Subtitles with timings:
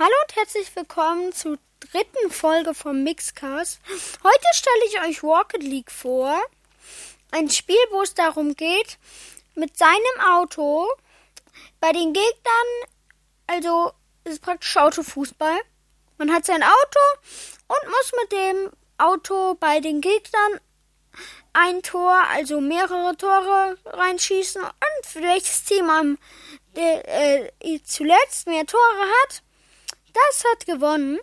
[0.00, 3.80] Hallo und herzlich willkommen zur dritten Folge vom Mixcast.
[4.22, 6.40] Heute stelle ich euch Rocket League vor.
[7.32, 8.96] Ein Spiel, wo es darum geht,
[9.56, 9.98] mit seinem
[10.34, 10.86] Auto
[11.80, 12.68] bei den Gegnern,
[13.48, 13.90] also
[14.22, 15.58] es ist praktisch Autofußball.
[16.16, 17.00] Man hat sein Auto
[17.66, 20.60] und muss mit dem Auto bei den Gegnern
[21.54, 26.18] ein Tor, also mehrere Tore reinschießen und welches Team am
[26.76, 27.50] äh,
[27.82, 29.42] zuletzt mehr Tore hat,
[30.12, 31.18] das hat gewonnen.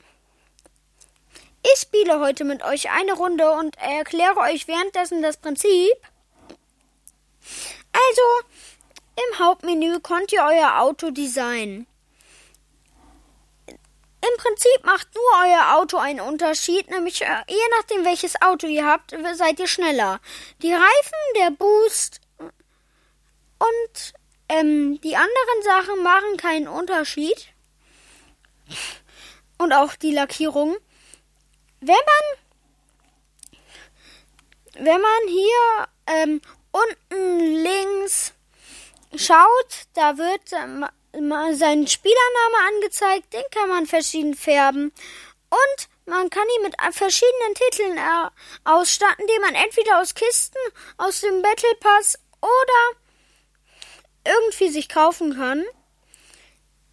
[1.73, 5.95] Ich spiele heute mit euch eine Runde und erkläre euch währenddessen das Prinzip.
[7.91, 8.47] Also,
[9.15, 11.87] im Hauptmenü könnt ihr euer Auto designen.
[13.67, 18.85] Im Prinzip macht nur euer Auto einen Unterschied, nämlich äh, je nachdem welches Auto ihr
[18.85, 20.19] habt, seid ihr schneller.
[20.61, 22.21] Die Reifen, der Boost
[23.59, 24.13] und
[24.49, 27.54] ähm, die anderen Sachen machen keinen Unterschied.
[29.57, 30.77] Und auch die Lackierung.
[31.79, 32.23] Wenn man,
[34.85, 38.33] wenn man hier ähm, unten links
[39.15, 40.85] schaut, da wird ähm,
[41.57, 44.91] sein Spielername angezeigt, den kann man verschieden färben.
[45.49, 48.29] Und man kann ihn mit verschiedenen Titeln äh,
[48.63, 50.59] ausstatten, die man entweder aus Kisten,
[50.97, 52.99] aus dem Battle Pass oder
[54.25, 55.63] irgendwie sich kaufen kann.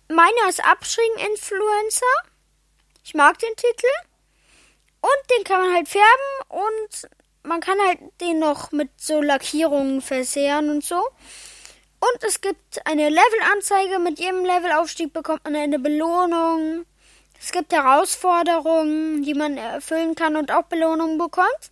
[0.08, 2.06] Meiner ist Abschwing-Influencer.
[3.04, 3.86] Ich mag den Titel.
[5.00, 7.08] Und den kann man halt färben und
[7.42, 10.96] man kann halt den noch mit so Lackierungen versehren und so.
[10.98, 13.98] Und es gibt eine Levelanzeige.
[13.98, 16.84] Mit jedem Levelaufstieg bekommt man eine Belohnung.
[17.40, 21.70] Es gibt Herausforderungen, die man erfüllen kann und auch Belohnungen bekommt.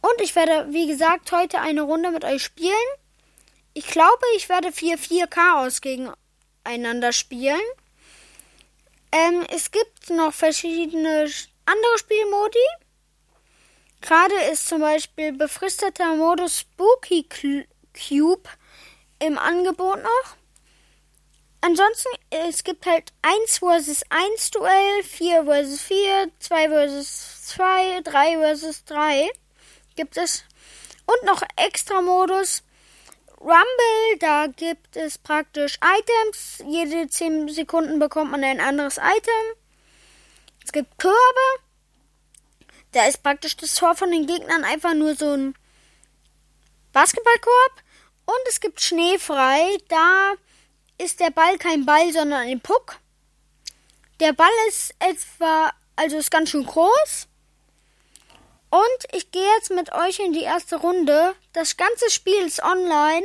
[0.00, 2.72] Und ich werde, wie gesagt, heute eine Runde mit euch spielen.
[3.72, 5.80] Ich glaube, ich werde 4-4 Chaos
[6.66, 7.60] gegeneinander spielen.
[9.12, 11.30] Ähm, es gibt noch verschiedene
[11.64, 12.58] andere Spielmodi.
[14.00, 17.26] Gerade ist zum Beispiel befristeter Modus Spooky
[17.92, 18.48] Cube
[19.18, 20.36] im Angebot noch.
[21.62, 28.54] Ansonsten, es gibt halt 1 vs 1 Duell, 4 vs 4, 2 vs 2, 3
[28.54, 29.30] vs 3
[29.96, 30.44] gibt es.
[31.06, 32.62] Und noch extra Modus
[33.40, 36.62] Rumble, da gibt es praktisch Items.
[36.66, 39.56] Jede 10 Sekunden bekommt man ein anderes Item.
[40.64, 41.16] Es gibt Körbe.
[42.92, 45.54] Da ist praktisch das Tor von den Gegnern einfach nur so ein
[46.92, 47.82] Basketballkorb.
[48.24, 49.78] Und es gibt Schneefrei.
[49.88, 50.34] Da
[50.98, 52.98] ist der Ball kein Ball, sondern ein Puck.
[54.18, 57.28] Der Ball ist etwa, also ist ganz schön groß.
[58.76, 61.34] Und ich gehe jetzt mit euch in die erste Runde.
[61.54, 63.24] Das ganze Spiel ist online.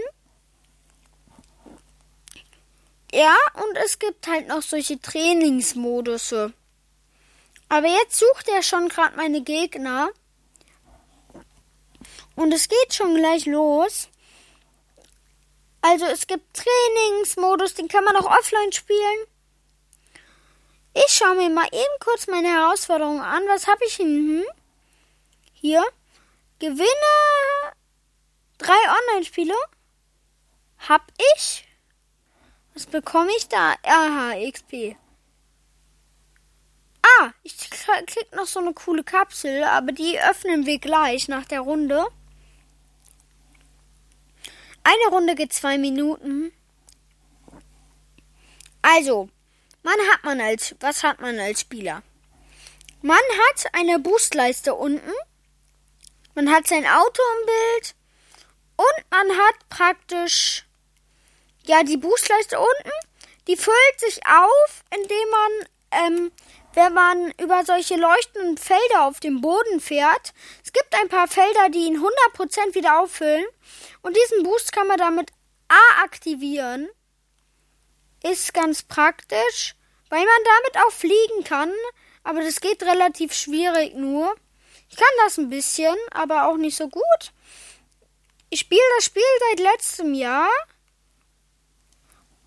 [3.11, 6.53] Ja, und es gibt halt noch solche Trainingsmodusse.
[7.67, 10.11] Aber jetzt sucht er schon gerade meine Gegner.
[12.35, 14.07] Und es geht schon gleich los.
[15.81, 19.25] Also es gibt Trainingsmodus, den kann man auch offline spielen.
[20.93, 23.43] Ich schaue mir mal eben kurz meine Herausforderung an.
[23.47, 24.45] Was habe ich hinten?
[25.61, 25.85] Hier.
[26.57, 27.73] Gewinne
[28.57, 29.53] drei Online-Spiele.
[30.89, 31.67] Hab ich.
[32.73, 33.75] Was bekomme ich da?
[33.83, 34.95] Aha, XP.
[37.03, 37.57] Ah, ich
[38.07, 42.07] krieg noch so eine coole Kapsel, aber die öffnen wir gleich nach der Runde.
[44.83, 46.51] Eine Runde geht zwei Minuten.
[48.81, 49.29] Also,
[49.83, 52.01] man hat man als, was hat man als Spieler?
[53.03, 55.11] Man hat eine Boostleiste unten
[56.35, 57.95] man hat sein Auto im Bild
[58.77, 60.65] und man hat praktisch
[61.63, 62.91] ja die Boostleiste unten.
[63.47, 65.51] Die füllt sich auf, indem man,
[65.91, 66.31] ähm,
[66.73, 70.33] wenn man über solche leuchtenden Felder auf dem Boden fährt.
[70.63, 73.45] Es gibt ein paar Felder, die ihn 100% wieder auffüllen.
[74.01, 75.31] Und diesen Boost kann man damit
[75.67, 76.89] A aktivieren.
[78.23, 79.75] Ist ganz praktisch,
[80.09, 81.71] weil man damit auch fliegen kann.
[82.23, 84.35] Aber das geht relativ schwierig nur.
[84.91, 87.31] Ich kann das ein bisschen, aber auch nicht so gut.
[88.49, 90.49] Ich spiele das Spiel seit letztem Jahr.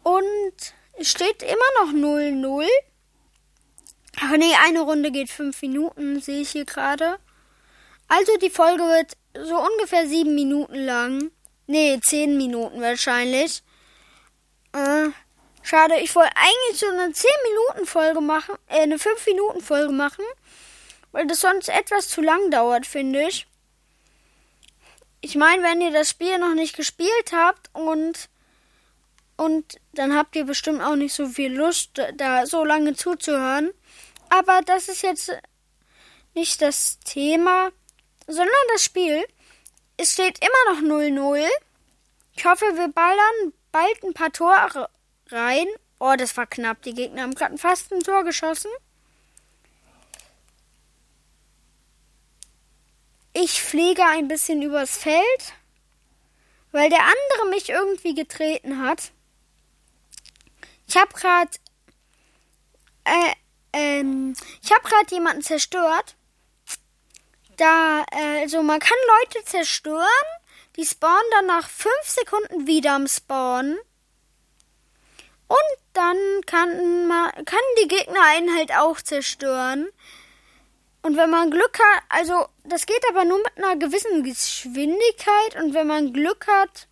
[0.02, 2.66] Und es steht immer noch 0-0.
[4.20, 7.18] Ach nee, eine Runde geht 5 Minuten, sehe ich hier gerade.
[8.08, 11.30] Also die Folge wird so ungefähr 7 Minuten lang.
[11.66, 13.62] Nee, 10 Minuten wahrscheinlich.
[14.72, 15.08] Äh,
[15.62, 19.92] schade, ich wollte eigentlich so eine 10 Minuten Folge machen, äh, eine 5 Minuten Folge
[19.92, 20.24] machen
[21.14, 23.46] weil das sonst etwas zu lang dauert, finde ich.
[25.20, 28.28] Ich meine, wenn ihr das Spiel noch nicht gespielt habt und
[29.36, 33.72] Und dann habt ihr bestimmt auch nicht so viel Lust, da so lange zuzuhören.
[34.28, 35.32] Aber das ist jetzt
[36.34, 37.70] nicht das Thema,
[38.26, 39.24] sondern das Spiel.
[39.96, 41.46] Es steht immer noch 0-0.
[42.36, 44.88] Ich hoffe, wir ballern bald ein paar Tore
[45.30, 45.66] rein.
[45.98, 46.82] Oh, das war knapp.
[46.82, 48.70] Die Gegner haben gerade fast ein Tor geschossen.
[53.44, 55.52] Ich fliege ein bisschen übers Feld,
[56.72, 59.12] weil der andere mich irgendwie getreten hat.
[60.88, 61.50] Ich habe gerade
[63.04, 63.34] äh,
[63.74, 66.16] ähm, ich habe gerade jemanden zerstört.
[67.58, 70.08] Da, äh, also man kann Leute zerstören,
[70.76, 73.76] die spawnen dann nach 5 Sekunden wieder am Spawn.
[75.48, 79.90] Und dann kann man, kann die Gegner einen halt auch zerstören.
[81.04, 85.74] Und wenn man Glück hat, also das geht aber nur mit einer gewissen Geschwindigkeit und
[85.74, 86.88] wenn man Glück hat,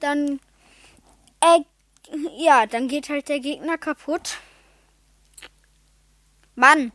[0.00, 0.40] dann
[1.40, 1.60] äh,
[2.36, 4.38] ja, dann geht halt der Gegner kaputt.
[6.56, 6.90] Mann.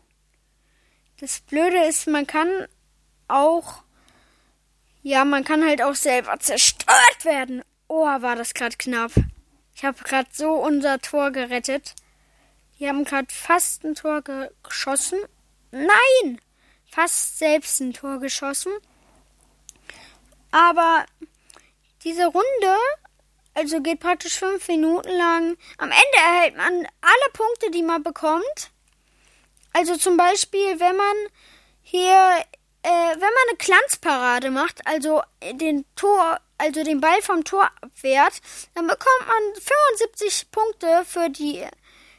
[1.22, 2.68] Das Blöde ist, man kann
[3.30, 3.84] auch
[5.04, 7.64] ja, man kann halt auch selber zerstört werden.
[7.88, 9.14] Oh, war das gerade knapp.
[9.74, 11.96] Ich habe gerade so unser Tor gerettet.
[12.78, 14.22] Die haben gerade fast ein Tor
[14.64, 15.20] geschossen.
[15.72, 16.40] Nein!
[16.90, 18.74] Fast selbst ein Tor geschossen.
[20.52, 21.06] Aber
[22.04, 22.78] diese Runde,
[23.54, 25.58] also geht praktisch fünf Minuten lang.
[25.78, 28.72] Am Ende erhält man alle Punkte, die man bekommt.
[29.74, 31.16] Also zum Beispiel, wenn man
[31.82, 32.44] hier,
[32.84, 35.22] äh, wenn man eine Glanzparade macht, also
[35.54, 38.42] den Tor, also den Ball vom Tor abwehrt,
[38.76, 39.62] dann bekommt man
[39.98, 41.66] 75 Punkte für die,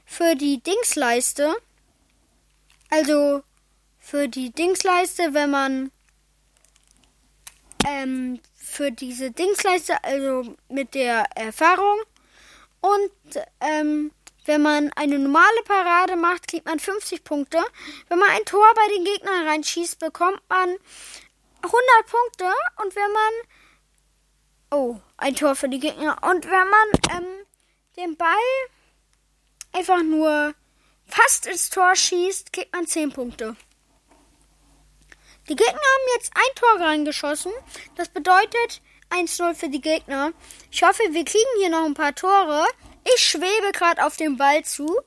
[0.06, 1.54] für die Dingsleiste.
[2.92, 3.42] Also
[3.98, 5.90] für die Dingsleiste, wenn man
[7.86, 12.02] ähm, für diese Dingsleiste, also mit der Erfahrung.
[12.82, 13.10] Und
[13.60, 14.10] ähm,
[14.44, 17.62] wenn man eine normale Parade macht, kriegt man 50 Punkte.
[18.08, 20.68] Wenn man ein Tor bei den Gegnern reinschießt, bekommt man
[21.62, 21.72] 100
[22.06, 22.52] Punkte.
[22.82, 23.32] Und wenn man
[24.70, 26.18] Oh, ein Tor für die Gegner.
[26.22, 27.46] Und wenn man ähm,
[27.96, 28.28] den Ball
[29.72, 30.54] einfach nur
[31.12, 33.56] fast ins Tor schießt, kriegt man 10 Punkte.
[35.48, 37.52] Die Gegner haben jetzt ein Tor reingeschossen.
[37.96, 38.80] Das bedeutet
[39.10, 40.32] 1-0 für die Gegner.
[40.70, 42.66] Ich hoffe, wir kriegen hier noch ein paar Tore.
[43.14, 45.00] Ich schwebe gerade auf dem Ball zu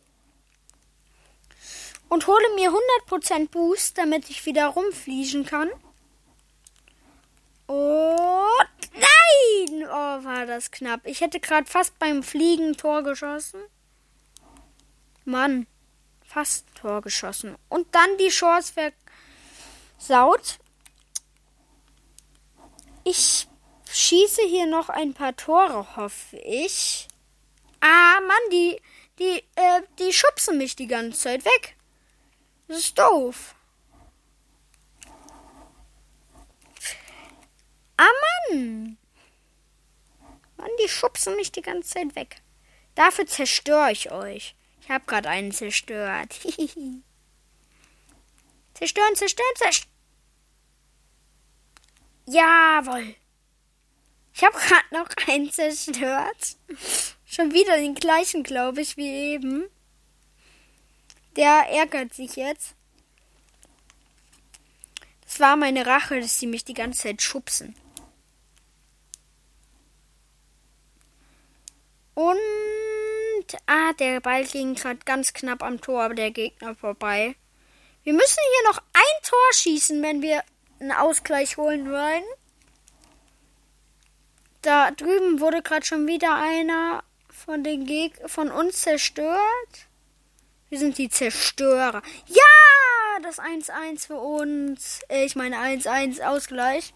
[2.10, 2.72] und hole mir
[3.10, 5.70] 100% Boost, damit ich wieder rumfliegen kann.
[7.66, 9.88] Und nein!
[9.88, 11.02] Oh, war das knapp.
[11.06, 13.62] Ich hätte gerade fast beim Fliegen Tor geschossen.
[15.24, 15.66] Mann,
[16.36, 17.56] fast Tor geschossen.
[17.70, 18.74] Und dann die Chance
[19.98, 20.60] versaut.
[23.06, 23.48] Ich
[23.90, 27.08] schieße hier noch ein paar Tore, hoffe ich.
[27.80, 28.82] Ah, Mann, die,
[29.18, 31.78] die, äh, die schubsen mich die ganze Zeit weg.
[32.68, 33.56] Das ist doof.
[37.96, 38.12] Ah,
[38.50, 38.98] Mann.
[40.58, 42.42] Mann, die schubsen mich die ganze Zeit weg.
[42.94, 44.54] Dafür zerstöre ich euch.
[44.86, 46.34] Ich habe gerade einen zerstört.
[48.76, 49.92] zerstören, zerstören, zerstören.
[52.28, 53.16] Jawohl.
[54.32, 56.58] Ich habe gerade noch einen zerstört.
[57.26, 59.64] Schon wieder den gleichen, glaube ich, wie eben.
[61.36, 62.76] Der ärgert sich jetzt.
[65.22, 67.76] Das war meine Rache, dass sie mich die ganze Zeit schubsen.
[72.14, 72.38] Und
[73.68, 77.36] ah, der Ball ging gerade ganz knapp am Tor der Gegner vorbei.
[78.04, 80.44] Wir müssen hier noch ein Tor schießen, wenn wir
[80.80, 82.24] einen Ausgleich holen wollen.
[84.62, 89.88] Da drüben wurde gerade schon wieder einer von den Geg von uns zerstört.
[90.70, 92.02] Wir sind die Zerstörer.
[92.28, 95.02] Ja, das 1-1 für uns.
[95.10, 96.94] Äh, ich meine 1-1 Ausgleich.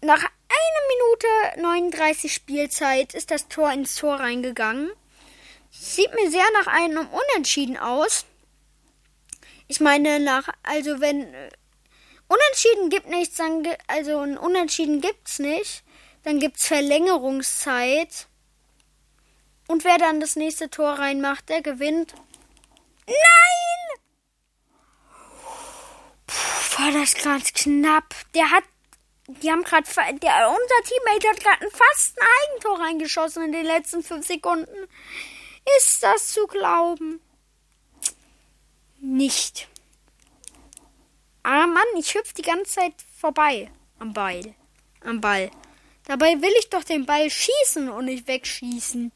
[0.00, 0.24] Nach
[0.64, 4.90] einer Minute 39 Spielzeit ist das Tor ins Tor reingegangen.
[5.70, 8.26] Sieht mir sehr nach einem Unentschieden aus.
[9.66, 11.50] Ich meine, nach, also wenn äh,
[12.28, 15.82] Unentschieden gibt nichts, dann also ein Unentschieden gibt's nicht.
[16.22, 18.26] Dann gibt's Verlängerungszeit.
[19.66, 22.14] Und wer dann das nächste Tor reinmacht, der gewinnt.
[23.06, 24.00] Nein!
[26.26, 28.14] Puh, war das gerade knapp.
[28.34, 28.64] Der hat
[29.26, 34.26] die haben gerade unser Teammate hat gerade fast ein Eigentor reingeschossen in den letzten fünf
[34.26, 34.88] Sekunden.
[35.78, 37.20] Ist das zu glauben?
[38.98, 39.68] Nicht.
[41.42, 44.54] Ah Mann, ich hüpfe die ganze Zeit vorbei am Ball.
[45.00, 45.50] Am Ball.
[46.04, 49.10] Dabei will ich doch den Ball schießen und nicht wegschießen.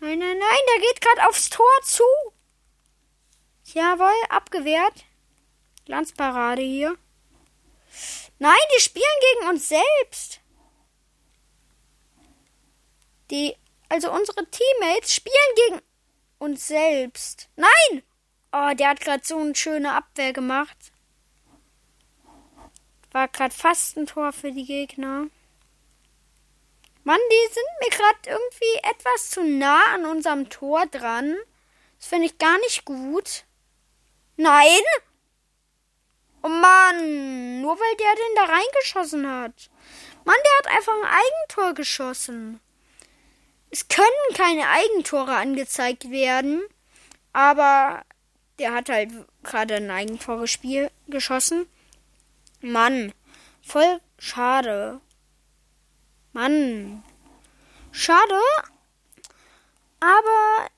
[0.00, 2.04] Nein, nein, nein, der geht gerade aufs Tor zu.
[3.72, 5.04] Jawohl, abgewehrt.
[5.86, 6.98] Glanzparade hier.
[8.38, 10.40] Nein, die spielen gegen uns selbst.
[13.30, 13.56] Die,
[13.88, 15.34] also unsere Teammates spielen
[15.68, 15.82] gegen
[16.38, 17.48] uns selbst.
[17.56, 18.02] Nein!
[18.52, 20.92] Oh, der hat gerade so eine schöne Abwehr gemacht.
[23.10, 25.26] War gerade fast ein Tor für die Gegner.
[27.04, 31.36] Mann, die sind mir gerade irgendwie etwas zu nah an unserem Tor dran.
[31.98, 33.44] Das finde ich gar nicht gut.
[34.36, 34.82] Nein!
[36.42, 37.33] Oh Mann,
[37.64, 39.70] nur weil der den da reingeschossen hat.
[40.26, 42.60] Mann, der hat einfach ein Eigentor geschossen.
[43.70, 46.62] Es können keine Eigentore angezeigt werden,
[47.32, 48.04] aber
[48.58, 50.44] der hat halt gerade ein Eigentor
[51.08, 51.66] geschossen.
[52.60, 53.14] Mann,
[53.62, 55.00] voll schade.
[56.34, 57.02] Mann.
[57.92, 58.40] Schade.
[60.00, 60.68] Aber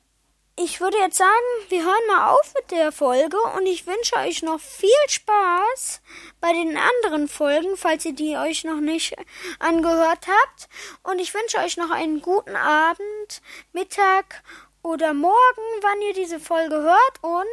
[0.58, 1.30] ich würde jetzt sagen,
[1.68, 6.00] wir hören mal auf mit der Folge und ich wünsche euch noch viel Spaß
[6.40, 9.14] bei den anderen Folgen, falls ihr die euch noch nicht
[9.58, 10.68] angehört habt.
[11.02, 14.42] Und ich wünsche euch noch einen guten Abend, Mittag
[14.82, 17.46] oder Morgen, wann ihr diese Folge hört und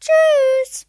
[0.00, 0.84] tschüss!